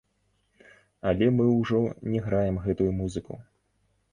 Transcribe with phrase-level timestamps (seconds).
[1.09, 1.81] Але мы ўжо
[2.15, 3.39] не граем гэтую музыку.